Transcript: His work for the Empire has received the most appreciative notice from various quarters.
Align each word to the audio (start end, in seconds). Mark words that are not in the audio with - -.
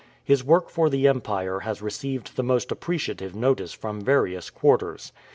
His 0.23 0.43
work 0.43 0.71
for 0.71 0.89
the 0.89 1.07
Empire 1.07 1.59
has 1.59 1.79
received 1.79 2.35
the 2.35 2.41
most 2.41 2.71
appreciative 2.71 3.35
notice 3.35 3.71
from 3.73 4.01
various 4.01 4.49
quarters. 4.49 5.13